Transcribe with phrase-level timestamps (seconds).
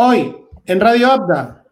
[0.00, 0.32] Hoy,
[0.66, 1.64] en Radio Abda.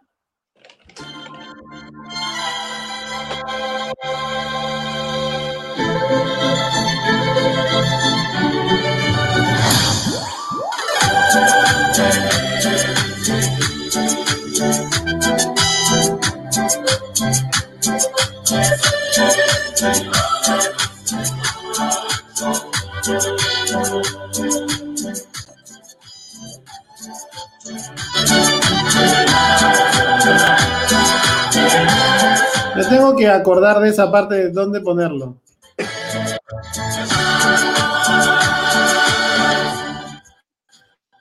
[32.88, 35.36] Tengo que acordar de esa parte de dónde ponerlo.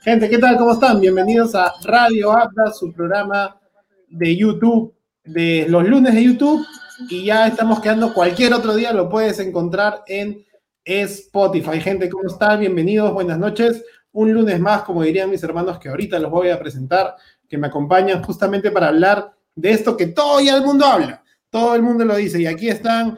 [0.02, 0.58] Gente, ¿qué tal?
[0.58, 1.00] ¿Cómo están?
[1.00, 3.60] Bienvenidos a Radio Abda, su programa
[4.08, 4.94] de YouTube,
[5.24, 6.64] de los lunes de YouTube.
[7.10, 10.46] Y ya estamos quedando cualquier otro día, lo puedes encontrar en
[10.84, 11.82] Spotify.
[11.82, 12.60] Gente, ¿cómo están?
[12.60, 13.84] Bienvenidos, buenas noches.
[14.12, 17.16] Un lunes más, como dirían mis hermanos, que ahorita los voy a presentar,
[17.50, 21.24] que me acompañan justamente para hablar de esto que todo el mundo habla.
[21.56, 22.42] Todo el mundo lo dice.
[22.42, 23.18] Y aquí están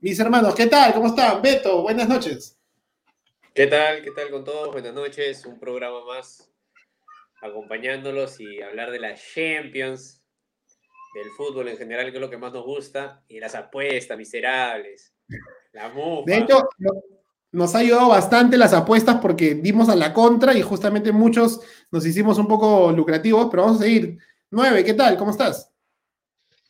[0.00, 0.54] mis hermanos.
[0.54, 0.92] ¿Qué tal?
[0.92, 1.40] ¿Cómo están?
[1.40, 2.58] Beto, buenas noches.
[3.54, 4.02] ¿Qué tal?
[4.02, 4.70] ¿Qué tal con todos?
[4.72, 5.46] Buenas noches.
[5.46, 6.52] Un programa más
[7.40, 10.22] acompañándolos y hablar de las Champions,
[11.14, 15.14] del fútbol en general, que es lo que más nos gusta, y las apuestas miserables.
[15.72, 16.24] La mufa.
[16.26, 17.02] De hecho, no-
[17.52, 22.04] nos ha ayudado bastante las apuestas porque dimos a la contra y justamente muchos nos
[22.04, 24.18] hicimos un poco lucrativos, pero vamos a seguir.
[24.50, 25.16] Nueve, ¿qué tal?
[25.16, 25.72] ¿Cómo estás?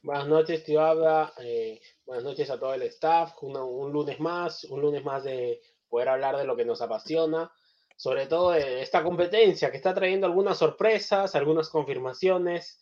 [0.09, 1.35] Buenas noches, tío Abda.
[1.45, 3.35] eh, buenas noches a todo el staff.
[3.43, 7.53] Una- un lunes más, un lunes más de poder hablar de lo que nos apasiona,
[7.95, 12.81] sobre todo de esta competencia que está trayendo algunas sorpresas, algunas confirmaciones,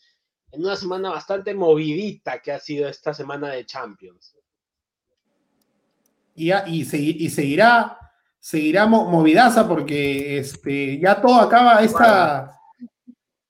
[0.52, 4.36] en una semana bastante movidita que ha sido esta semana de Champions.
[6.36, 6.80] Y, y,
[7.24, 7.98] y seguirá,
[8.38, 12.56] seguirá mo- movidaza porque este, ya todo acaba esta,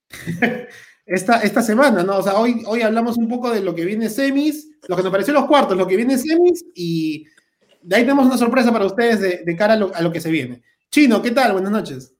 [1.06, 2.18] esta, esta semana, ¿no?
[2.18, 5.12] O sea, hoy, hoy hablamos un poco de lo que viene semis, lo que nos
[5.12, 7.24] pareció los cuartos, lo que viene semis y
[7.80, 10.20] de ahí tenemos una sorpresa para ustedes de, de cara a lo, a lo que
[10.20, 10.62] se viene.
[10.90, 11.52] Chino, ¿qué tal?
[11.52, 12.12] Buenas noches.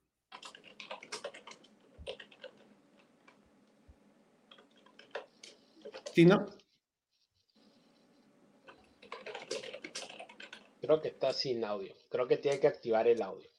[6.15, 6.47] Chino.
[10.81, 11.93] Creo que está sin audio.
[12.09, 13.51] Creo que tiene que activar el audio.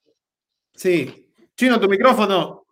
[0.73, 1.33] Sí.
[1.57, 2.66] Chino, tu micrófono.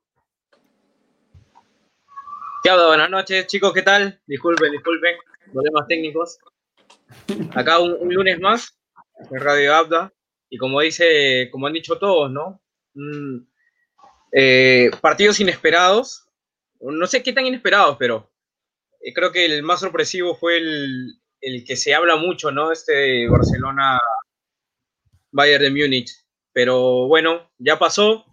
[2.66, 2.72] ¿Qué?
[2.72, 4.20] Buenas noches, chicos, ¿qué tal?
[4.26, 5.16] Disculpen, disculpen,
[5.54, 6.40] problemas técnicos.
[7.54, 8.76] Acá un, un lunes más,
[9.30, 10.12] en Radio Abda,
[10.50, 12.64] y como dice, como han dicho todos, ¿no?
[12.96, 13.46] Mm,
[14.32, 16.28] eh, partidos inesperados,
[16.80, 18.34] no sé qué tan inesperados, pero
[19.00, 22.72] eh, creo que el más sorpresivo fue el, el que se habla mucho, ¿no?
[22.72, 24.00] Este Barcelona
[25.30, 26.12] Bayern de Múnich.
[26.52, 28.26] Pero bueno, ya pasó,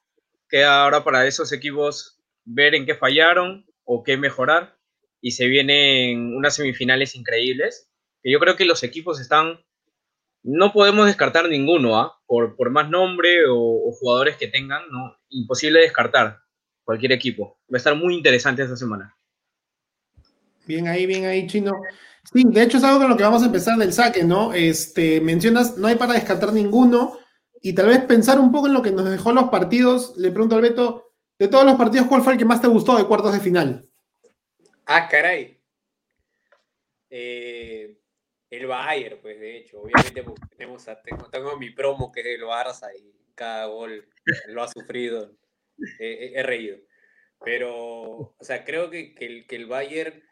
[0.48, 4.78] queda ahora para esos equipos ver en qué fallaron o qué mejorar.
[5.20, 7.88] Y se vienen unas semifinales increíbles.
[8.24, 9.64] Yo creo que los equipos están.
[10.42, 12.20] No podemos descartar ninguno, ¿ah?
[12.26, 15.16] Por, por más nombre o, o jugadores que tengan, ¿no?
[15.28, 16.40] Imposible descartar
[16.84, 17.58] cualquier equipo.
[17.72, 19.16] Va a estar muy interesante esta semana.
[20.66, 21.72] Bien ahí, bien ahí, Chino.
[22.32, 24.52] Sí, de hecho es algo con lo que vamos a empezar del saque, ¿no?
[24.52, 27.18] Este, mencionas, no hay para descartar ninguno
[27.60, 30.14] y tal vez pensar un poco en lo que nos dejó los partidos.
[30.16, 32.96] Le pregunto al Beto, de todos los partidos, ¿cuál fue el que más te gustó
[32.96, 33.88] de cuartos de final?
[34.86, 35.58] Ah, caray.
[37.10, 37.98] Eh,
[38.50, 42.26] el Bayern, pues de hecho, obviamente porque tenemos a- tengo, tengo mi promo que es
[42.26, 44.06] el Barça y cada gol
[44.48, 45.32] lo ha sufrido.
[45.98, 46.78] Eh, he- he reído.
[47.44, 50.22] Pero, o sea, creo que, que el, que el Bayern,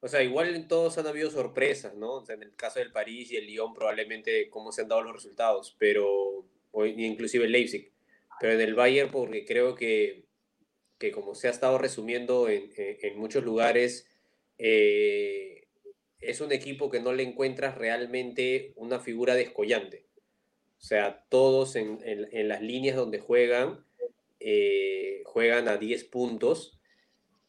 [0.00, 2.12] o sea, igual en todos han habido sorpresas, ¿no?
[2.14, 5.02] O sea, en el caso del París y el Lyon probablemente cómo se han dado
[5.02, 7.92] los resultados, pero, o inclusive el Leipzig.
[8.38, 10.25] Pero en el Bayern porque creo que,
[10.98, 14.06] que como se ha estado resumiendo en, en- en muchos lugares,
[14.58, 15.68] eh,
[16.20, 20.06] es un equipo que no le encuentras realmente una figura descollante.
[20.78, 23.84] O sea, todos en, en- las líneas donde juegan,
[24.40, 26.78] eh, juegan a 10 puntos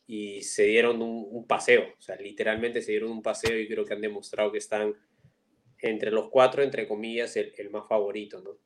[0.07, 1.83] y se dieron un, paseo.
[1.97, 4.95] O sea, literalmente se dieron un paseo y creo que han demostrado que están
[5.79, 8.57] entre los cuatro, entre comillas, el, el más favorito, ¿no?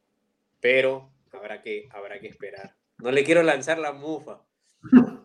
[0.59, 2.75] Pero habrá que, habrá que esperar.
[2.99, 4.45] No le quiero lanzar la mufa.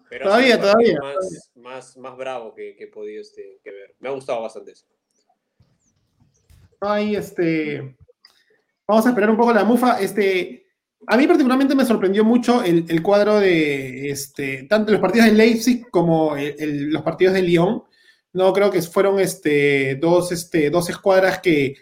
[0.08, 3.70] Pero Todavía, el partido todavía, Más, más, más bravo que, que he podido este, que
[3.70, 3.94] ver.
[3.98, 4.86] Me ha gustado bastante eso.
[6.80, 7.96] Ahí, este,
[8.86, 9.98] vamos a esperar un poco la mufa.
[10.00, 10.66] Este,
[11.06, 15.32] a mí particularmente me sorprendió mucho el, el cuadro de, este, tanto los partidos de
[15.32, 17.82] Leipzig como el- el- los partidos de Lyon.
[18.32, 21.74] No, creo que fueron este, dos, este, dos escuadras que,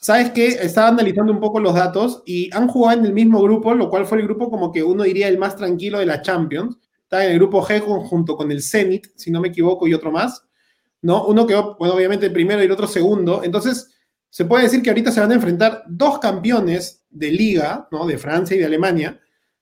[0.00, 0.48] ¿sabes qué?
[0.48, 4.04] Estaba analizando un poco los datos y han jugado en el mismo grupo, lo cual
[4.06, 7.32] fue el grupo como que uno diría el más tranquilo de la Champions, está en
[7.32, 10.42] el grupo G junto con el Zenit, si no me equivoco, y otro más,
[11.02, 11.24] ¿no?
[11.26, 13.44] Uno quedó, bueno, obviamente el primero y el otro segundo.
[13.44, 13.94] Entonces,
[14.28, 18.06] se puede decir que ahorita se van a enfrentar dos campeones de liga, ¿no?
[18.06, 19.20] De Francia y de Alemania,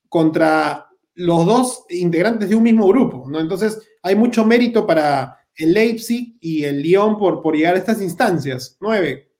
[0.08, 3.38] contra los dos integrantes de un mismo grupo, ¿no?
[3.38, 8.00] Entonces, hay mucho mérito para el Leipzig y el Lyon por, por llegar a estas
[8.00, 8.78] instancias.
[8.80, 9.33] Nueve.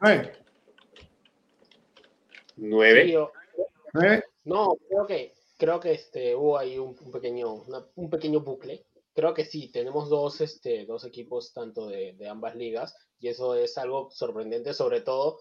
[0.00, 0.32] Nueve.
[2.56, 3.28] Nueve.
[3.92, 4.24] ¿Nueve?
[4.44, 7.64] No, creo que, creo que este, hubo ahí un, pequeño,
[7.96, 8.86] un pequeño bucle.
[9.14, 13.54] Creo que sí, tenemos dos, este, dos equipos tanto de, de ambas ligas y eso
[13.54, 15.40] es algo sorprendente, sobre todo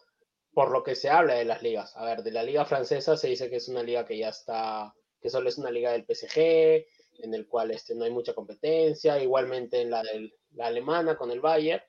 [0.54, 1.96] por lo que se habla de las ligas.
[1.96, 4.94] A ver, de la liga francesa se dice que es una liga que ya está,
[5.22, 6.86] que solo es una liga del PSG,
[7.24, 11.32] en el cual este, no hay mucha competencia, igualmente en la, de la alemana con
[11.32, 11.82] el Bayern,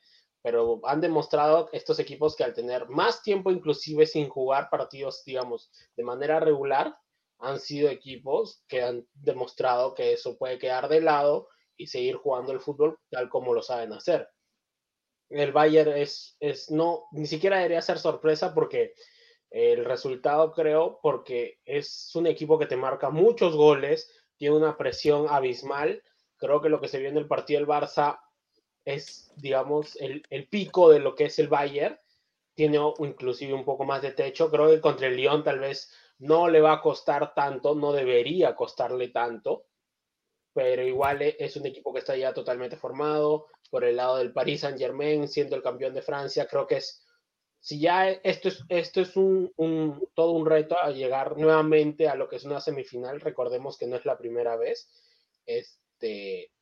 [0.43, 5.71] pero han demostrado estos equipos que al tener más tiempo inclusive sin jugar partidos, digamos,
[5.97, 6.97] de manera regular,
[7.39, 12.53] han sido equipos que han demostrado que eso puede quedar de lado y seguir jugando
[12.53, 14.29] el fútbol tal como lo saben hacer
[15.31, 18.95] el Bayern es, es no, ni siquiera debería ser sorpresa porque
[19.51, 25.27] el resultado creo, porque es un equipo que te marca muchos goles, tiene una presión
[25.29, 26.03] abismal.
[26.37, 28.21] Creo que lo que se vio en el partido del Barça
[28.91, 31.99] es, digamos, el, el pico de lo que es el Bayern.
[32.55, 34.51] Tiene inclusive un poco más de techo.
[34.51, 35.91] Creo que contra el Lyon tal vez
[36.21, 39.67] no le va a costar tanto, no debería costarle tanto,
[40.53, 44.33] pero igual e, es un equipo que está ya totalmente formado, por el lado del
[44.33, 47.07] Paris Saint Germain, siendo el campeón de Francia, creo que es,
[47.59, 49.53] si ya esto es, esto es un,
[50.15, 53.97] todo un reto a llegar nuevamente a lo que es una semifinal, recordemos que no
[53.97, 54.91] es la primera vez,
[55.47, 56.53] este,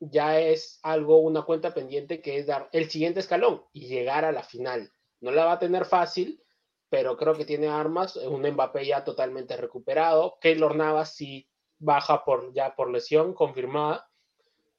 [0.00, 4.32] ya es algo, una cuenta pendiente que es dar el siguiente escalón y llegar a
[4.32, 4.92] la final.
[5.20, 6.42] No la va a tener fácil,
[6.88, 11.48] pero creo que tiene armas, un Mbappé ya totalmente recuperado, Keylor Navas sí
[11.78, 14.08] baja por, ya por lesión confirmada,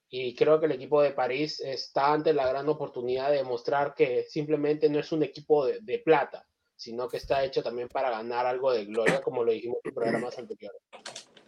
[0.10, 4.24] y creo que el equipo de París está ante la gran oportunidad de demostrar que
[4.24, 8.72] simplemente no es un equipo de, plata, sino que está hecho también para ganar algo
[8.72, 10.82] de gloria, como lo dijimos en programas anteriores.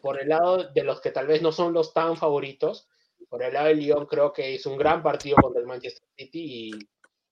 [0.02, 2.90] Por el lado de los que tal vez no son los tan favoritos,
[3.30, 6.72] por el lado de Lyon creo que hizo un gran partido contra el Manchester City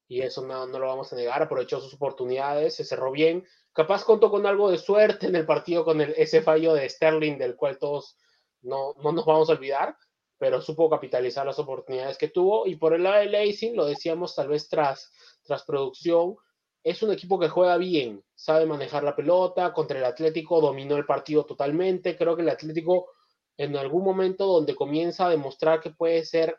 [0.10, 4.32] y, eso no, lo vamos a negar, aprovechó sus oportunidades, se cerró bien, capaz contó
[4.32, 7.78] con algo de suerte en el partido con el, ese fallo de Sterling del cual
[7.78, 8.16] todos
[8.62, 9.98] no, no nos vamos a olvidar,
[10.38, 12.68] pero supo capitalizar las oportunidades que tuvo.
[12.68, 15.12] Y por el lado de Leipzig, lo decíamos tal vez tras,
[15.44, 16.36] tras producción,
[16.84, 21.06] es un equipo que juega bien, sabe manejar la pelota, contra el Atlético dominó el
[21.06, 23.10] partido totalmente, creo que el Atlético
[23.57, 26.57] en algún momento donde comienza a demostrar que puede ser,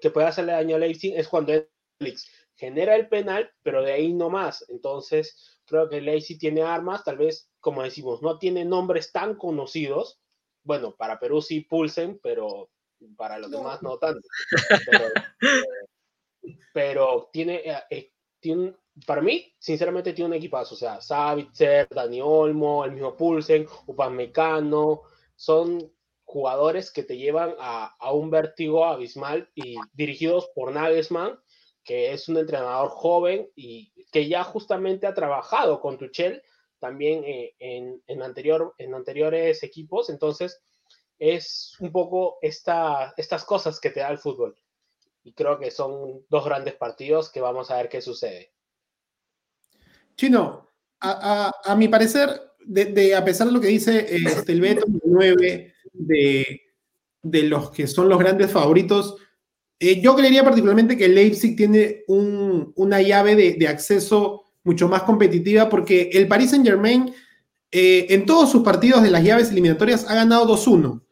[0.00, 4.12] que puede hacerle daño a Leipzig es cuando Netflix genera el penal, pero de ahí
[4.12, 4.64] no más.
[4.68, 10.18] Entonces, creo que Leipzig tiene armas, tal vez, como decimos, no tiene nombres tan conocidos.
[10.64, 12.70] Bueno, para Perú sí pulsen, pero
[13.16, 14.26] para los demás no tanto.
[16.72, 18.74] Pero, tiene, eh, eh, tiene,
[19.06, 20.74] para mí, sinceramente, tiene un equipazo.
[20.74, 25.02] O sea, Savitzer, Dani Olmo, el mismo Pulsen, Upamecano,
[25.34, 25.92] son
[26.28, 31.40] jugadores que te llevan a, a, un vértigo abismal y dirigidos por Nagelsmann,
[31.82, 36.42] que es un entrenador joven y que ya justamente ha trabajado con Tuchel
[36.80, 40.10] también eh, en, en, anterior, en anteriores equipos.
[40.10, 40.60] Entonces,
[41.18, 44.54] es un poco esta, estas cosas que te da el fútbol.
[45.24, 48.52] Y creo que son dos grandes partidos que vamos a ver qué sucede.
[50.14, 50.68] Chino,
[51.00, 52.28] a, a, mi parecer,
[52.66, 56.62] de, a pesar de lo que dice este, el Beto 9 de,
[57.22, 59.16] de los que son los grandes favoritos,
[59.80, 65.02] eh, yo creería particularmente que Leipzig tiene un, una llave de, de, acceso mucho más
[65.02, 67.14] competitiva porque el Paris Saint Germain
[67.70, 71.02] eh, en todos sus partidos de las llaves eliminatorias ha ganado 2-1.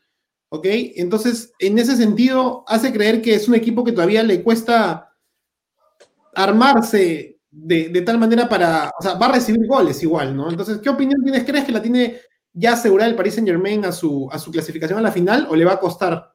[0.48, 0.66] ¿Ok?
[0.96, 5.12] Entonces, en ese sentido, hace creer que es un equipo que todavía le cuesta
[6.34, 10.50] armarse de, tal manera para, o sea, va a recibir goles igual, ¿no?
[10.50, 11.44] Entonces, ¿qué opinión tienes?
[11.44, 12.20] ¿Crees que la tiene
[12.56, 15.54] ya asegurada el Paris Saint Germain a su, a su clasificación a la final o
[15.54, 16.34] le va a costar?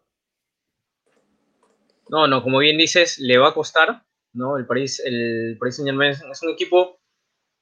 [2.09, 4.57] No, no, como bien dices, le va a costar, ¿no?
[4.57, 6.99] El Paris, el Paris Saint Germain es un equipo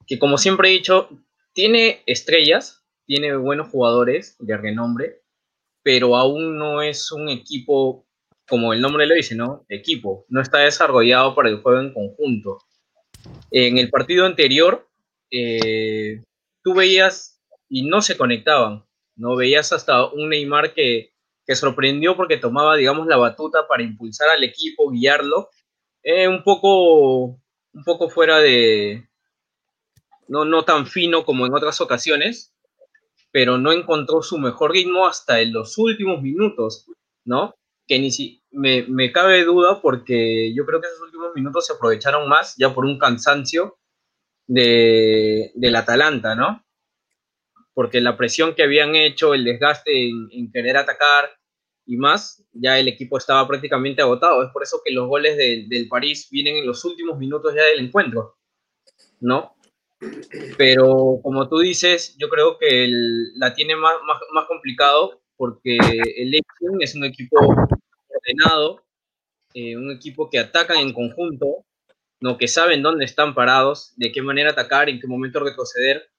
[0.06, 1.10] que, como siempre he dicho,
[1.54, 5.22] tiene estrellas, tiene buenos jugadores de renombre,
[5.82, 8.06] pero aún no es un equipo,
[8.48, 9.66] como el nombre lo dice, ¿no?
[9.70, 12.58] Equipo, no está desarrollado para el juego en conjunto.
[13.51, 14.89] En el partido anterior,
[15.32, 16.24] eh,
[16.62, 17.38] tú veías
[17.70, 18.84] y no se conectaban,
[19.16, 19.36] ¿no?
[19.36, 21.14] Veías hasta un Neymar que,
[21.46, 25.50] que sorprendió porque tomaba, digamos, la batuta para impulsar al equipo, guiarlo,
[26.04, 27.40] eh, un, poco,
[27.74, 29.08] un poco fuera de,
[30.28, 32.54] no, no tan fino como en otras ocasiones,
[33.32, 36.86] pero no encontró su mejor ritmo hasta en los últimos minutos,
[37.26, 37.56] ¿no?
[37.88, 41.74] Que ni si me, me cabe duda porque yo creo que esos últimos minutos se
[41.74, 43.78] aprovecharon más ya por un cansancio
[44.48, 46.64] de, del Atalanta, ¿no?
[47.74, 51.30] Porque la presión que habían hecho, el desgaste en, querer atacar
[51.86, 54.44] y más, ya el equipo estaba prácticamente agotado.
[54.44, 57.80] Es por eso que los goles del París vienen en los últimos minutos ya del
[57.80, 58.38] encuentro,
[59.20, 59.56] ¿no?
[60.58, 62.88] Pero como tú dices, yo creo que
[63.36, 63.96] la tiene más,
[64.34, 68.84] más, complicado porque el Leipzig es un equipo ordenado,
[69.54, 71.66] eh, un equipo que ataca en conjunto,
[72.22, 72.38] ¿no?
[72.38, 76.10] que saben dónde están parados, de qué manera atacar, en qué momento retroceder.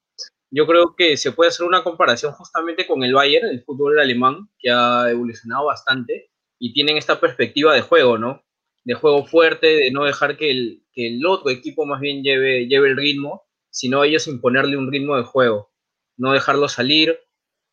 [0.52, 4.48] Yo creo que se puede hacer una comparación justamente con el Bayern, el fútbol alemán,
[4.58, 8.42] que ha evolucionado bastante y tienen esta perspectiva de juego, ¿no?
[8.84, 13.44] De juego fuerte, de no dejar que el, otro equipo más bien lleve, el ritmo
[13.72, 15.70] sino ellos imponerle un ritmo de juego,
[16.16, 17.16] no dejarlo salir,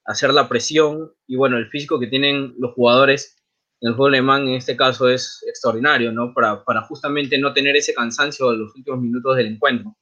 [0.05, 3.35] hacer la presión y bueno, el físico que tienen los jugadores
[3.81, 6.33] en el fútbol alemán en este caso es extraordinario, ¿no?
[6.35, 9.95] Para, para justamente no tener ese cansancio en los últimos minutos del encuentro.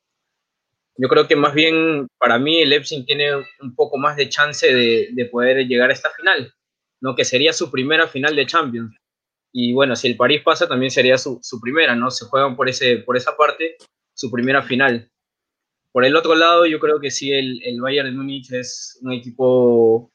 [0.97, 4.73] Yo creo que más bien para mí el Leipzig tiene un poco más de chance
[4.73, 6.53] de, de poder llegar a esta final,
[7.01, 7.15] ¿no?
[7.15, 8.95] Que sería su primera final de Champions.
[9.51, 12.11] Y bueno, si el París pasa, también sería su, su primera, ¿no?
[12.11, 13.77] Se juegan por, ese, por esa parte
[14.13, 15.09] su primera final.
[15.91, 19.13] Por el otro lado, yo creo que sí, el, el Bayern de Múnich es un
[19.13, 20.11] equipo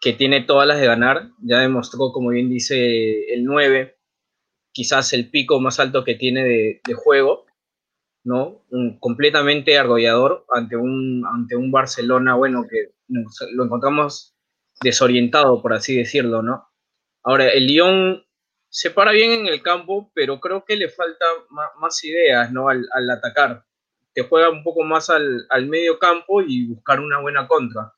[0.00, 1.30] que tiene todas las de ganar.
[1.40, 3.96] Ya demostró, como bien dice, el 9,
[4.72, 7.46] quizás el pico más alto que tiene de, juego,
[8.24, 8.64] ¿no?
[9.00, 14.34] completamente argollador ante un, ante un Barcelona, bueno, que lo encontramos
[14.82, 16.68] desorientado, por así decirlo, ¿no?
[17.24, 18.24] Ahora, el Lyon
[18.68, 21.24] se para bien en el campo, pero creo que le falta
[21.78, 22.68] más, ideas, ¿no?
[22.68, 23.64] Al, al atacar
[24.14, 27.92] te juega un poco más al, medio campo y buscar una buena contra.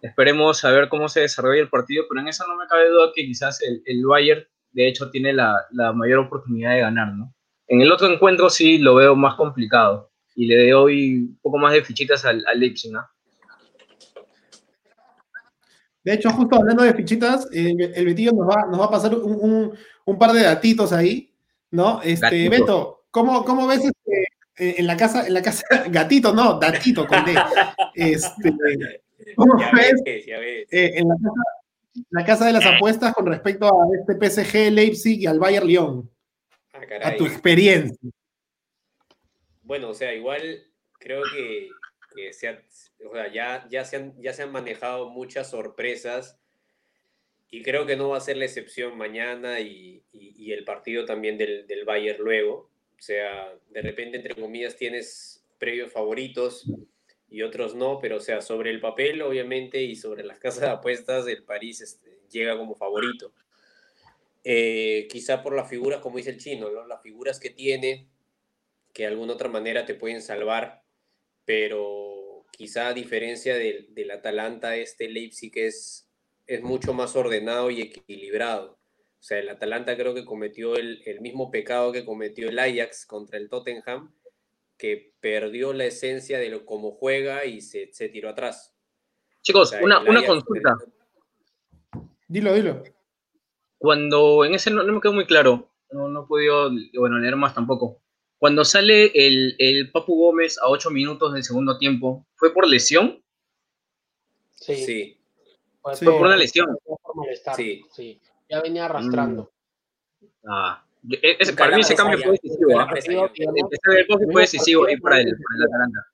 [0.00, 3.12] Esperemos a ver cómo se desarrolla el partido, pero en eso no me cabe duda
[3.14, 7.34] que quizás el, el Bayern, de hecho, tiene la, mayor oportunidad de ganar, ¿no?
[7.72, 11.72] En el otro encuentro sí lo veo más complicado y le doy un poco más
[11.72, 13.02] de fichitas al, al Leipzig, ¿no?
[16.04, 19.14] De hecho, justo hablando de fichitas, eh, el Betillo nos va, nos va a pasar
[19.14, 19.74] un,
[20.18, 21.32] par de datitos ahí,
[21.70, 22.02] ¿no?
[22.02, 24.22] Este, Beto, ¿cómo, ¿cómo, ves este,
[24.58, 27.34] eh, en la casa, en la casa, gatito, no, datito con D.
[27.94, 28.54] Este,
[29.34, 29.94] ¿Cómo ves?
[30.04, 31.08] Eh, en
[32.10, 36.11] la casa, de las apuestas con respecto a este PSG Leipzig y al Bayern Lyon.
[37.02, 38.10] Ah, a tu experiencia.
[39.62, 40.66] Bueno, o sea, igual
[40.98, 41.68] creo que,
[43.32, 46.38] ya, ya, se han, ya se han manejado muchas sorpresas
[47.50, 51.66] y creo que no va a ser la excepción mañana y, el partido también del,
[51.66, 52.70] del Bayern luego.
[52.98, 56.66] O sea, de repente, entre comillas, tienes previos favoritos
[57.28, 60.68] y otros no, pero o sea, sobre el papel, obviamente, y sobre las casas de
[60.68, 63.32] apuestas, el París este, llega como favorito.
[64.44, 68.08] Eh, quizá por las figuras, como dice el chino, las figuras que tiene,
[68.92, 70.82] que de alguna otra manera te pueden salvar,
[71.44, 76.08] pero quizá a diferencia del, del Atalanta, este Leipzig es,
[76.46, 78.78] es mucho más ordenado y equilibrado.
[79.22, 83.38] O sea, el Atalanta creo que cometió el, mismo pecado que cometió el Ajax contra
[83.38, 84.12] el Tottenham,
[84.76, 88.74] que perdió la esencia de lo, cómo juega y se, tiró atrás.
[89.42, 90.76] Chicos, una, consulta.
[92.26, 92.82] Dilo, dilo.
[93.82, 97.54] Cuando en ese no, me quedó muy claro, no, no he podido bueno, leer más
[97.54, 98.00] tampoco.
[98.38, 103.22] Cuando sale el, el Papu Gómez a 8 minutos del segundo tiempo, ¿fue por lesión?
[104.54, 104.76] Sí.
[104.76, 105.18] sí.
[105.80, 106.78] Fue, por una lesión.
[107.56, 107.84] Sí.
[107.92, 108.20] sí
[108.52, 109.50] ya venía arrastrando.
[110.20, 110.26] Mm.
[110.46, 110.84] Ah,
[111.56, 112.78] para mí ese cambio fue decisivo.
[112.78, 112.92] ¿ah?
[112.94, 116.06] Ese fue decisivo ahí para el, para el Atalanta.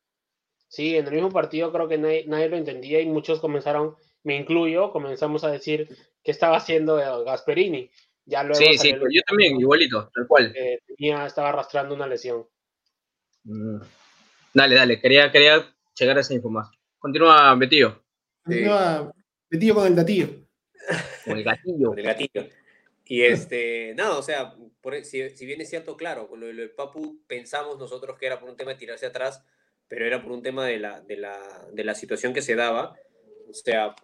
[0.69, 4.93] Sí, en el mismo partido creo que nadie, lo entendía y muchos comenzaron, me incluyo,
[4.93, 5.89] comenzamos a decir
[6.23, 7.91] qué estaba haciendo Gasperini.
[8.25, 10.55] Ya luego sí, sí, yo también, igualito, tal cual.
[10.87, 12.47] tenía, estaba arrastrando una lesión.
[13.45, 13.81] Mm.
[14.53, 16.79] Dale, dale, quería, quería llegar a esa información.
[16.99, 18.05] Continúa, Betío.
[18.45, 19.13] Continúa,
[19.49, 20.29] Betío con el datillo.
[21.25, 21.95] Con el gatillo.
[21.95, 22.49] el gatillo.
[23.05, 24.55] Y este, nada, o sea,
[24.93, 28.51] e, si, bien es cierto, claro, con lo, del Papu pensamos nosotros que era por
[28.51, 29.43] un tema de tirarse atrás,
[29.89, 32.95] pero era por un tema de la, de la, situación que se daba.
[33.49, 33.97] O sea,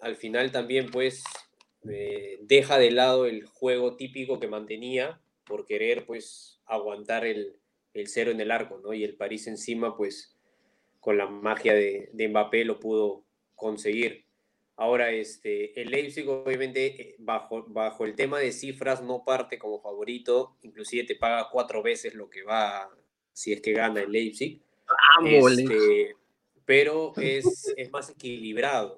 [0.00, 1.24] al final también pues
[1.88, 7.56] eh, deja de lado el juego típico que mantenía por querer pues aguantar el,
[7.92, 8.94] el, cero en el arco, ¿no?
[8.94, 10.34] Y el París encima pues
[11.00, 13.24] con la magia de, de Mbappé lo pudo
[13.54, 14.24] conseguir.
[14.76, 19.80] Ahora, este, el Leipzig obviamente eh, bajo, bajo el tema de cifras no parte como
[19.80, 22.90] favorito, inclusive te paga cuatro veces lo que va
[23.32, 24.60] si es que gana el Leipzig.
[25.24, 26.16] Este,
[26.64, 28.96] pero es, es más equilibrado,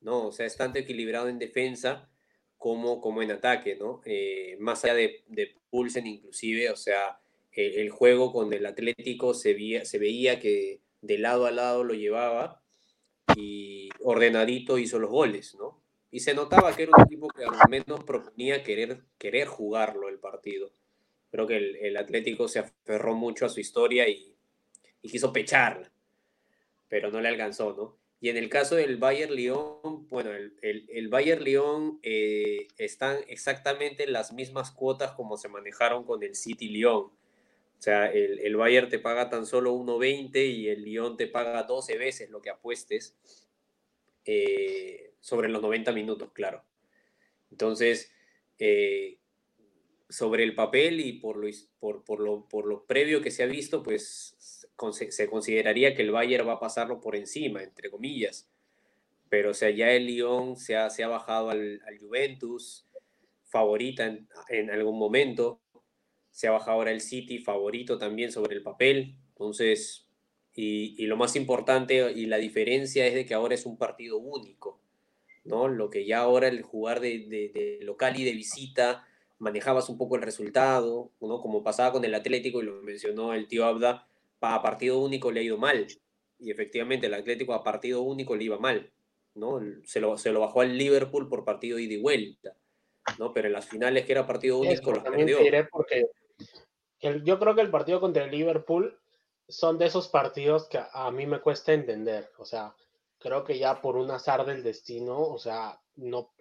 [0.00, 0.28] ¿no?
[0.28, 2.08] O sea, es tanto equilibrado en defensa
[2.58, 4.02] como, como en ataque, ¿no?
[4.04, 7.20] Eh, más allá de, Pulsen inclusive, o sea,
[7.52, 11.94] el juego con el Atlético se veía, se veía que de lado a lado lo
[11.94, 12.62] llevaba
[13.36, 15.80] y ordenadito hizo los goles, ¿no?
[16.10, 20.18] Y se notaba que era un equipo que al menos proponía querer, querer jugarlo el
[20.18, 20.72] partido.
[21.30, 24.34] Creo que el, Atlético se aferró mucho a su historia y,
[25.02, 25.92] y quiso pecharla,
[26.88, 27.99] pero no le alcanzó, ¿no?
[28.20, 34.04] Y en el caso del Bayern Lyon, bueno, el, el, Bayern Lyon eh, están exactamente
[34.04, 37.04] en las mismas cuotas como se manejaron con el City Lyon.
[37.04, 41.62] O sea, el, el Bayern te paga tan solo 1.20 y el Lyon te paga
[41.62, 43.16] 12 veces lo que apuestes
[44.26, 46.62] eh, sobre los 90 minutos, claro.
[47.50, 48.12] Entonces,
[48.58, 49.18] eh,
[50.10, 51.48] sobre el papel y por lo,
[51.78, 54.59] por, por, lo, por lo previo que se ha visto, pues
[54.92, 58.48] se consideraría que el Bayern va a pasarlo por encima, entre comillas.
[59.28, 62.86] Pero, o sea, ya el Lyon se ha, se ha bajado al, Juventus,
[63.44, 64.06] favorita
[64.48, 65.60] en, algún momento.
[66.30, 69.16] Se ha bajado ahora el City, favorito también sobre el papel.
[69.28, 70.08] Entonces,
[70.54, 74.80] y, lo más importante y la diferencia es de que ahora es un partido único,
[75.44, 75.68] ¿no?
[75.68, 79.06] Lo que ya ahora el jugar de, de, de local y de visita
[79.38, 81.40] manejabas un poco el resultado, ¿no?
[81.40, 84.09] Como pasaba con el Atlético y lo mencionó el tío Abda,
[84.40, 85.86] a partido único le ha ido mal.
[86.38, 88.92] Y efectivamente el Atlético a partido único le iba mal.
[89.34, 89.60] ¿no?
[89.84, 92.56] Se, lo, se lo bajó al Liverpool por partido ida y vuelta.
[93.18, 93.32] ¿no?
[93.32, 95.38] Pero en las finales que era partido único los perdió.
[95.70, 96.06] porque
[97.24, 98.98] yo creo que el partido contra el Liverpool
[99.48, 102.30] son de esos partidos que a, mí me cuesta entender.
[102.38, 102.74] O sea,
[103.18, 106.32] creo que ya por un azar del destino, o sea, no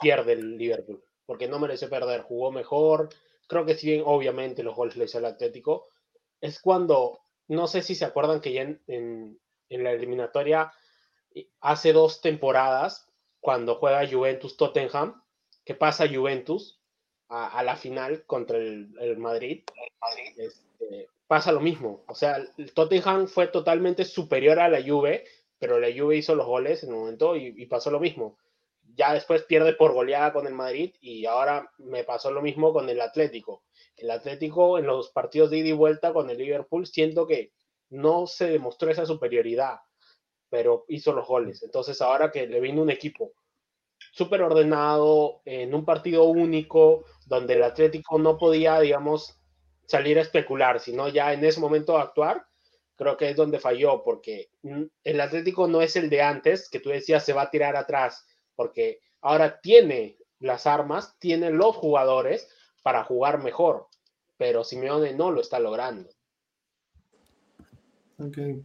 [0.00, 3.08] pierde el Liverpool, porque no merece perder, jugó mejor.
[3.46, 5.88] Creo que si bien, obviamente, los goles le hizo el Atlético,
[6.40, 10.72] es cuando no sé si se acuerdan que ya en, la eliminatoria
[11.60, 13.08] hace dos temporadas,
[13.40, 15.22] cuando juega Juventus Tottenham,
[15.64, 16.80] que pasa Juventus
[17.28, 19.64] a, la final contra el, Madrid,
[20.36, 22.04] este, pasa lo mismo.
[22.06, 25.24] O sea, el Tottenham fue totalmente superior a la Juve,
[25.58, 28.38] pero la Juve hizo los goles en un momento y pasó lo mismo.
[28.94, 32.88] Ya después pierde por goleada con el Madrid y ahora me pasó lo mismo con
[32.88, 33.64] el Atlético
[33.96, 37.52] el Atlético en los partidos de ida y vuelta con el Liverpool, siento que
[37.90, 39.78] no se demostró esa superioridad,
[40.48, 41.62] pero hizo los goles.
[41.62, 43.32] Entonces ahora que le vino un equipo
[44.12, 49.38] súper ordenado, en un partido único, donde el Atlético no podía, digamos,
[49.86, 52.44] salir a especular, sino ya en ese momento actuar,
[52.96, 54.50] creo que es donde falló, porque
[55.02, 58.24] el Atlético no es el de antes, que tú decías se va a tirar atrás,
[58.54, 62.48] porque ahora tiene las armas, tiene los jugadores
[62.82, 63.88] para jugar mejor,
[64.36, 66.10] pero Simeone no lo está logrando.
[68.18, 68.62] Okay.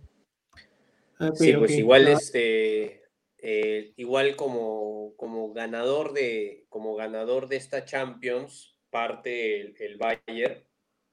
[1.34, 2.12] sí, pues igual ah.
[2.12, 3.00] este
[3.42, 10.64] eh, igual como, como ganador de como ganador de esta Champions parte el, Bayern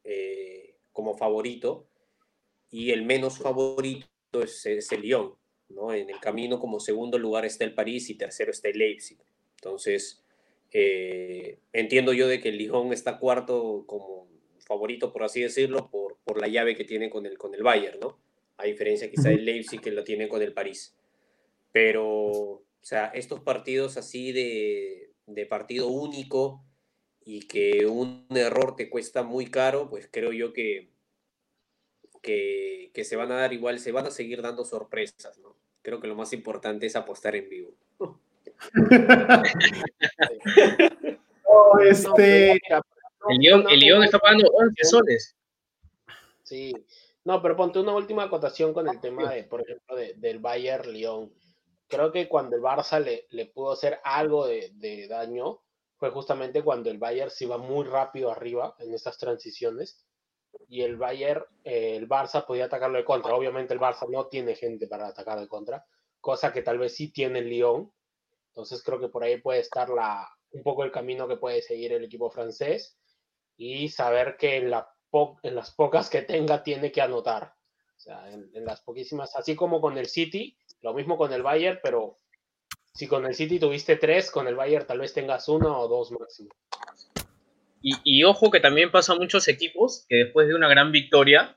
[0.04, 1.88] eh, como favorito
[2.68, 4.08] y el menos favorito
[4.42, 5.34] es, es, el Lyon,
[5.68, 5.92] ¿no?
[5.92, 9.18] En el camino como segundo lugar está el París y tercero está el Leipzig.
[9.56, 10.24] Entonces,
[10.72, 14.28] eh, entiendo yo de que el Lijón está cuarto como
[14.66, 18.00] favorito, por así decirlo, por, por la llave que tiene con el, con el Bayern,
[18.00, 18.18] ¿no?
[18.56, 20.96] A diferencia quizá del Leipzig que lo tiene con el París.
[21.72, 26.64] Pero, o sea, estos partidos así de, de partido único
[27.24, 30.90] y que un error te cuesta muy caro, pues creo yo que,
[32.26, 35.56] que, que, se van a dar igual, se van a seguir dando sorpresas, ¿no?
[35.80, 37.76] Creo que lo más importante es apostar en vivo.
[41.88, 42.60] este...
[43.28, 45.36] El León, está pagando 11 soles.
[46.42, 46.72] Sí,
[47.24, 51.32] no, pero ponte una última acotación con el tema de, por ejemplo, del Bayern León.
[51.88, 55.60] Creo que cuando el Barça le, le pudo hacer algo de, daño
[55.96, 60.06] fue justamente cuando el Bayern se iba muy rápido arriba en esas transiciones
[60.68, 63.34] y el Bayern, eh, el Barça podía atacarlo de contra.
[63.34, 65.84] Obviamente el Barça no tiene gente para atacar de contra,
[66.20, 67.92] cosa que tal vez sí tiene el Lyon,
[68.48, 71.92] entonces creo que por ahí puede estar la, un poco el camino que puede seguir
[71.92, 72.98] el equipo francés
[73.56, 74.88] y saber que en, la
[75.42, 77.54] en las pocas que tenga tiene que anotar.
[77.96, 81.80] O sea, en, las poquísimas, así como con el City, lo mismo con el Bayern,
[81.82, 82.16] pero
[82.94, 86.12] si con el City tuviste tres, con el Bayern tal vez tengas uno o dos
[86.12, 86.50] máximo.
[87.82, 91.54] Y, y, ojo que también pasa a muchos equipos que después de una gran victoria,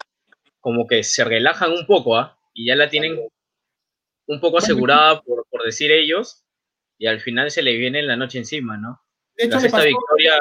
[0.59, 2.37] como que se relajan un poco, ¿ah?
[2.53, 3.19] Y ya la tienen
[4.27, 6.43] un poco asegurada, por, por decir ellos,
[6.97, 9.01] y al final se le viene la noche encima, ¿no?
[9.35, 10.37] De hecho, esta victoria,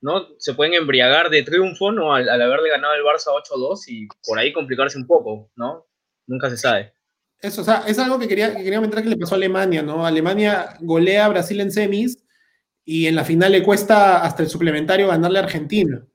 [0.00, 0.28] ¿no?
[0.38, 2.14] Se pueden embriagar de triunfo, ¿no?
[2.14, 5.86] Al, haberle ganado el Barça 8-2 y por ahí complicarse un poco, ¿no?
[6.26, 6.94] Nunca se sabe.
[7.40, 9.82] Eso, o sea, es algo que quería, que quería comentar que le pasó a Alemania,
[9.82, 10.06] ¿no?
[10.06, 12.23] Alemania golea a Brasil en semis
[12.84, 16.06] y en la final le cuesta hasta el suplementario ganarle a Argentina.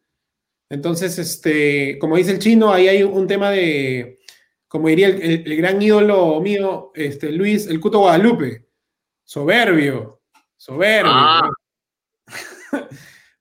[0.69, 4.19] Entonces, este, como dice el chino, ahí hay un tema de,
[4.67, 8.67] como diría el, el gran ídolo mío, este, Luis, el Cuto Guadalupe.
[9.23, 10.21] Soberbio,
[10.58, 11.12] soberbio.
[11.12, 11.49] Ah.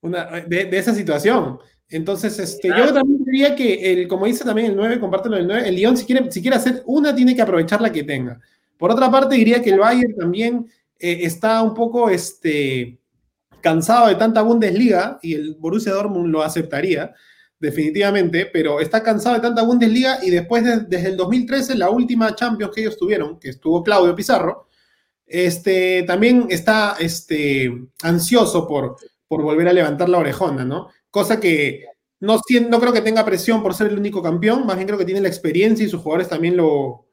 [0.00, 1.58] Una, de, de esa situación.
[1.90, 5.68] Entonces, este, yo también diría que, el, como dice también el 9, compártelo del 9,
[5.68, 8.38] el Lyon si quiere, si quiere hacer una, tiene que aprovechar la que tenga.
[8.76, 10.66] Por otra parte, diría que el Bayern también
[10.98, 12.97] eh, está un poco este,
[13.60, 17.14] cansado de tanta Bundesliga, y el Borussia Dortmund lo aceptaría,
[17.60, 22.34] definitivamente, pero está cansado de tanta Bundesliga y después, de, desde el 2013, la última
[22.34, 24.68] Champions que ellos tuvieron, que estuvo Claudio Pizarro,
[25.26, 27.70] este, también está este,
[28.02, 30.88] ansioso por, por volver a levantar la orejona, ¿no?
[31.10, 31.84] Cosa que
[32.20, 35.04] no, no creo que tenga presión por ser el único campeón, más bien creo que
[35.04, 37.06] tiene la experiencia y sus jugadores también lo,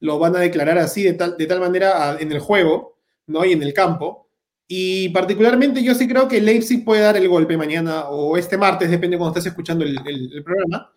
[0.00, 3.44] lo van a declarar así de tal, de tal manera en el juego, ¿no?
[3.44, 4.25] Y en el campo.
[4.68, 8.90] Y particularmente yo sí creo que Leipzig puede dar el golpe mañana o este martes,
[8.90, 10.92] depende cuando estés escuchando el, programa,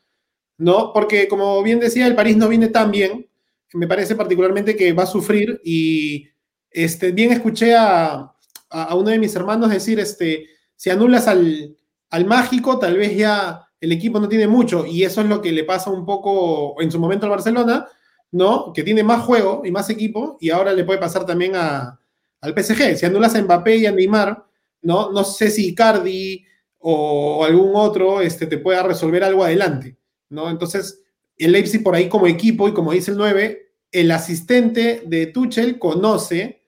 [0.58, 0.92] ¿no?
[0.92, 3.30] Porque como bien decía, el París no viene tan bien,
[3.74, 6.28] me parece particularmente que va a sufrir y
[6.72, 8.34] este, bien escuché a,
[8.70, 11.78] a, a uno de mis hermanos decir, este, si anulas al,
[12.10, 15.52] al mágico, tal vez ya el equipo no tiene mucho y eso es lo que
[15.52, 17.88] le pasa un poco en su momento al Barcelona,
[18.32, 18.74] ¿no?
[18.74, 21.99] Que tiene más juego y más equipo y ahora le puede pasar también a,
[22.42, 22.98] al PSG.
[22.98, 24.46] Si anulas a Mbappé y a Neymar,
[24.82, 25.12] ¿no?
[25.12, 26.46] No sé si Cardi
[26.80, 29.98] o, algún otro este, te pueda resolver algo adelante,
[30.30, 30.50] ¿no?
[30.50, 31.04] Entonces,
[31.38, 35.80] el Leipzig por ahí como equipo y como dice el 9, el asistente de Tuchel
[35.80, 36.64] conoce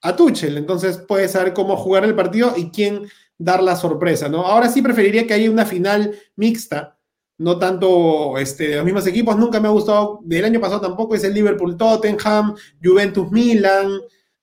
[0.00, 3.06] a Tuchel, entonces puede saber cómo jugar el partido y quién
[3.38, 4.42] dar la sorpresa, ¿no?
[4.46, 6.98] Ahora sí preferiría que haya una final mixta,
[7.38, 11.14] no tanto este, de los mismos equipos, nunca me ha gustado, del año pasado tampoco
[11.14, 14.00] es el Liverpool-Tottenham, Juventus-Milan,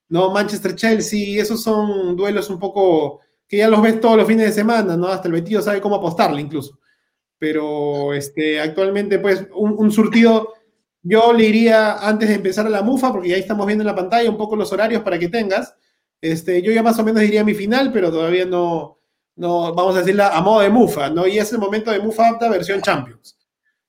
[0.10, 0.32] ¿no?
[0.32, 4.96] Manchester-Chelsea, esos son duelos un poco que ya los ves todos los fines de semana,
[4.96, 5.08] ¿no?
[5.08, 6.80] Hasta el Betillo sabe cómo apostarle incluso.
[7.38, 10.54] Pero este, actualmente, pues, un, surtido,
[11.02, 13.96] yo le iría antes de empezar a la MUFA, porque ahí estamos viendo en la
[13.96, 15.74] pantalla un poco los horarios para que tengas,
[16.22, 19.00] este, yo ya más o menos diría mi final, pero todavía no,
[19.36, 21.26] no, vamos a decirla a modo de Mufa, ¿no?
[21.26, 23.38] Y es el momento de Mufa apta versión Champions.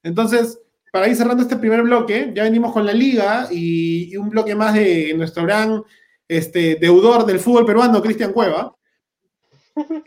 [0.03, 0.59] Entonces,
[0.93, 4.55] para ir cerrando este primer bloque, ya venimos con la liga y, y un bloque
[4.55, 5.83] más de nuestro gran
[6.31, 8.75] este, deudor del fútbol peruano, Cristian Cueva.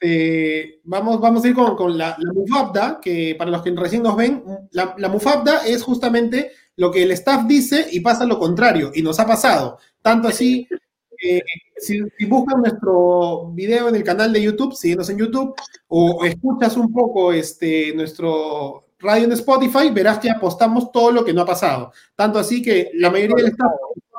[0.00, 4.04] Este, vamos, vamos a ir con, con la, la, Mufabda, que para los que recién
[4.04, 8.38] nos ven, la, la Mufabda es justamente lo que el staff dice y pasa lo
[8.38, 9.78] contrario, y nos ha pasado.
[10.00, 10.68] Tanto así
[11.24, 11.42] eh,
[11.76, 15.54] si, si, buscan nuestro video en el canal de YouTube, síguenos en YouTube,
[15.88, 21.32] o escuchas un poco este, nuestro radio en Spotify, verás que apostamos todo lo que
[21.32, 21.92] no ha pasado.
[22.14, 23.72] Tanto así que la mayoría del estado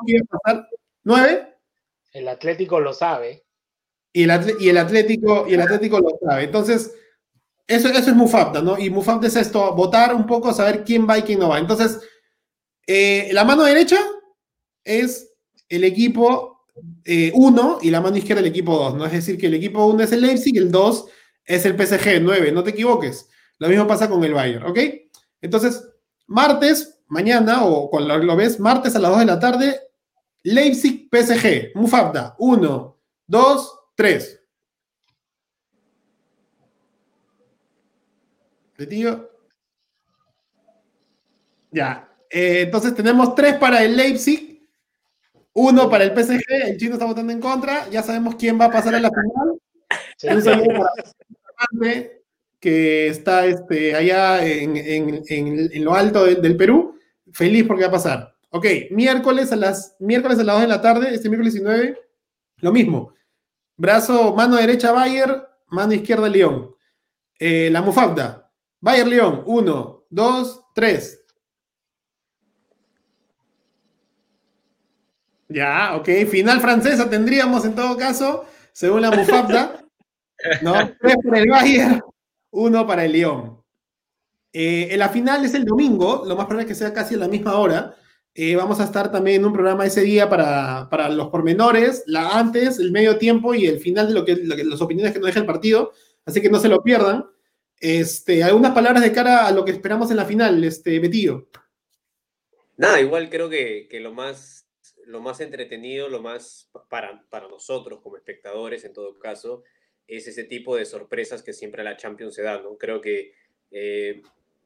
[0.04, 0.68] quiere pasar
[2.12, 3.44] El Atlético lo sabe.
[4.12, 6.44] Y el, y el, Atlético, y el Atlético lo sabe.
[6.44, 6.92] Entonces,
[7.66, 8.78] eso, eso es Mufabda, ¿no?
[8.78, 11.58] Y Mufabda es esto, votar un poco, saber quién va y quién no va.
[11.58, 12.00] Entonces,
[12.86, 13.98] eh, la mano derecha
[14.82, 15.32] es
[15.68, 17.32] el equipo 1 eh,
[17.82, 19.06] y la mano izquierda el equipo 2, ¿no?
[19.06, 21.06] Es decir, que el equipo 1 es el Leipzig y el 2
[21.44, 23.28] es el PSG 9, no te equivoques.
[23.58, 24.78] Lo mismo pasa con el Bayern, ¿ok?
[25.40, 25.86] Entonces,
[26.26, 29.80] martes, mañana, o cuando lo ves, martes a las 2 de la tarde,
[30.42, 34.36] Leipzig PSG, Mufabda, 1, 2, 3.
[38.86, 39.30] tío?
[41.70, 42.08] Ya.
[42.30, 44.66] Eh, entonces tenemos 3 para el Leipzig,
[45.52, 48.70] uno para el PSG, el chino está votando en contra, ya sabemos quién va a
[48.70, 49.60] pasar a la final.
[50.16, 52.10] Sí, un saludo para
[52.60, 56.98] que está este, allá en, en, en, en lo alto de, del Perú,
[57.32, 58.34] feliz porque va a pasar.
[58.50, 62.00] Ok, miércoles a las miércoles a las 2 de la tarde, este miércoles 19,
[62.56, 63.14] lo mismo.
[63.76, 66.74] Brazo, mano derecha Bayer, mano izquierda León.
[67.38, 68.50] Eh, la Mufabda.
[68.80, 71.24] Bayer León, 1, 2, 3.
[75.48, 76.08] Ya, ok.
[76.28, 79.84] Final francesa tendríamos en todo caso, según la Mufabda.
[80.62, 80.72] ¿no?
[81.00, 82.00] Tres para el Bayern,
[82.50, 83.62] uno para el Lyon.
[84.52, 87.28] Eh, la final es el domingo, lo más probable es que sea casi a la
[87.28, 87.94] misma hora.
[88.34, 92.38] Eh, vamos a estar también en un programa ese día para, para, los pormenores, la
[92.38, 95.40] antes, el medio tiempo y el final de lo que, las opiniones que nos deja
[95.40, 95.92] el partido.
[96.24, 97.26] Así que no se lo pierdan.
[97.78, 101.48] Este, algunas palabras de cara a lo que esperamos en la final, este, Betillo.
[102.76, 104.60] Nada, igual creo que, que lo más
[105.10, 109.64] lo más entretenido, lo más para, para nosotros como espectadores en todo caso,
[110.06, 112.78] es ese tipo de sorpresas que siempre la Champions se da, ¿no?
[112.78, 113.32] Creo que
[113.70, 114.22] eh,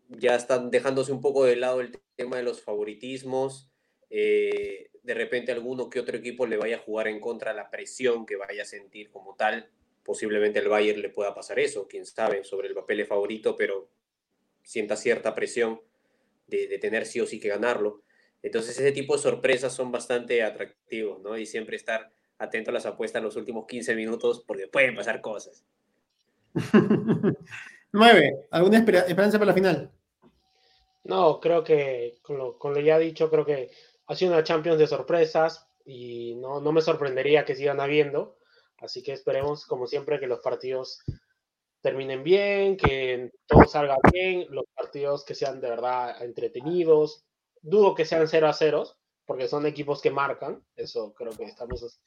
[0.09, 3.71] ya están dejándose un poco de lado el tema de los favoritismos.
[4.11, 8.27] Eh, de repente alguno que otro equipo le vaya a jugar en contra la presión
[8.27, 9.71] que vaya a sentir como tal.
[10.03, 13.89] Posiblemente el Bayern le pueda pasar eso, quién sabe, sobre el papel de favorito, pero
[14.63, 15.81] sienta cierta presión
[16.47, 18.03] de, de tener sí o sí que ganarlo.
[18.43, 21.39] Entonces ese tipo de sorpresas son bastante atractivos, ¿no?
[21.39, 25.21] Y siempre estar atento a las apuestas en los últimos 15 minutos porque pueden pasar
[25.21, 25.65] cosas.
[27.95, 28.49] 9.
[28.51, 29.93] ¿Alguna esperanza para la final?
[31.05, 33.71] No, creo que con lo, con lo, ya dicho, creo que
[34.07, 38.37] ha sido una Champions de sorpresas y no, no me sorprendería que sigan habiendo.
[38.79, 41.05] Así que esperemos, como siempre, que los partidos
[41.83, 47.25] terminen bien, que todo salga bien, los partidos que sean de verdad entretenidos.
[47.63, 48.89] Dudo que sean 0 a 0,
[49.25, 50.67] porque son equipos que marcan.
[50.75, 52.01] Eso creo que estamos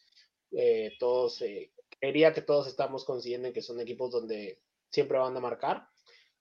[0.52, 5.40] eh, todos, eh, creería que todos estamos conscientes que son equipos donde siempre van a
[5.40, 5.88] marcar.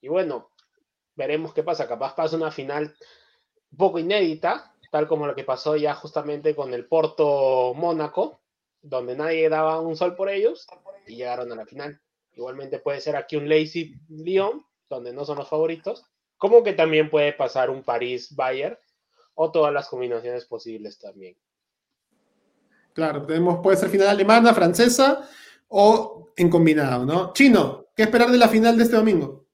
[0.00, 0.50] Y bueno,
[1.14, 1.88] veremos qué pasa.
[1.88, 2.94] Capaz pasa una final
[3.72, 8.40] un poco inédita, tal como lo que pasó ya justamente con el Porto Mónaco,
[8.82, 10.66] donde nadie daba un sol por ellos
[11.06, 12.00] y llegaron a la final.
[12.34, 16.04] Igualmente puede ser aquí un Lazy Lyon, donde no son los favoritos,
[16.36, 18.78] como que también puede pasar un París Bayern
[19.34, 21.36] o todas las combinaciones posibles también.
[22.92, 25.28] Claro, tenemos, puede ser final alemana, francesa
[25.68, 27.32] o en combinado, ¿no?
[27.32, 29.46] Chino, ¿qué esperar de la final de este domingo?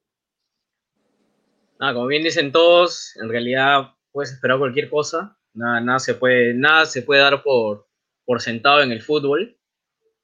[1.79, 5.37] Ah, como bien dicen todos, en realidad puedes esperar cualquier cosa.
[5.55, 7.89] Nada, nada, se, puede, nada se puede dar por,
[8.25, 9.59] por sentado en el fútbol.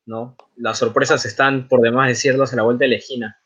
[0.08, 0.36] ¿no?
[0.56, 3.42] Las sorpresas están por demás decirlos a la vuelta de la esquina.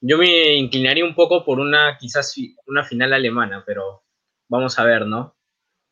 [0.00, 2.36] Yo me inclinaría un poco por una, quizás
[2.66, 4.04] una final alemana, pero
[4.48, 5.36] vamos a ver, ¿no?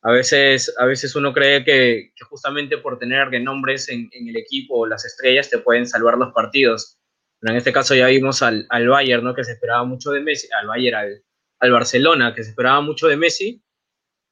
[0.06, 4.86] A veces, a veces uno cree que, justamente por tener nombres en, en, el equipo
[4.86, 6.96] las estrellas te pueden salvar los partidos.
[7.40, 9.34] Pero en este caso ya vimos al, al Bayern, ¿no?
[9.34, 11.24] Que se esperaba mucho de Messi, al Bayern, al,
[11.58, 13.64] al Barcelona, que se esperaba mucho de Messi.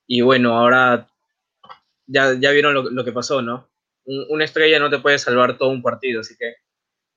[0.07, 1.09] Y bueno, ahora
[2.07, 3.69] ya, ya vieron lo, lo que pasó, ¿no?
[4.05, 6.55] Un, una estrella no te puede salvar todo un partido, así que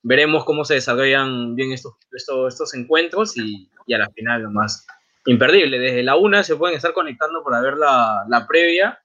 [0.02, 4.84] veremos cómo se desarrollan bien estos, estos, estos encuentros y, y a la final nomás
[5.28, 5.78] imperdible.
[5.78, 9.00] Desde la una se pueden estar conectando para ver la, la previa.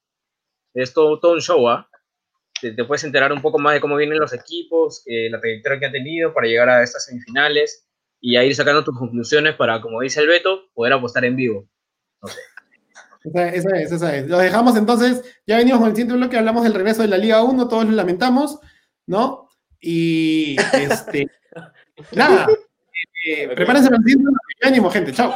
[0.73, 1.87] Es todo, todo un show, ¿ah?
[2.59, 5.79] Te, te, puedes enterar un poco más de cómo vienen los equipos, eh, la trayectoria
[5.79, 7.87] que han tenido para llegar a estas semifinales
[8.21, 11.67] y a ir sacando tus conclusiones para, como dice el Beto, poder apostar en vivo.
[12.21, 12.39] No sé.
[13.25, 14.27] Esa, esa, es, esa es.
[14.27, 17.43] Lo dejamos entonces, ya venimos con el siguiente bloque, hablamos del regreso de la Liga
[17.43, 18.59] 1, todos lo lamentamos,
[19.05, 19.49] ¿no?
[19.79, 21.27] Y este,
[22.13, 22.47] nada,
[23.23, 24.31] eh, prepárense para el siguiente
[24.61, 25.33] ánimo, gente, chao.